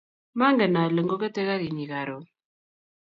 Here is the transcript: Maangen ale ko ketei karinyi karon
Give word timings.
Maangen 0.37 0.75
ale 0.81 1.01
ko 1.09 1.15
ketei 1.21 1.47
karinyi 1.49 1.85
karon 1.91 2.23